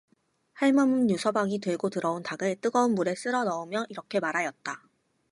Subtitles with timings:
[0.53, 4.81] 할멈은 유서방이 들고 들어온 닭을 뜨거운 물에 쓸어 넣으며 이렇게 말하였다.